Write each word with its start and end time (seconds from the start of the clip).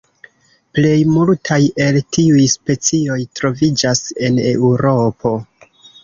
Plej 0.75 0.93
multaj 1.15 1.57
el 1.87 1.99
tiuj 2.17 2.45
specioj 2.53 3.17
troviĝas 3.39 4.01
en 4.29 4.39
Eŭropo. 4.53 5.35